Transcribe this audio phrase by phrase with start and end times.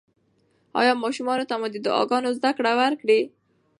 [0.79, 3.19] ایا ماشومانو ته مو د دعاګانو زده کړه ورکړې؟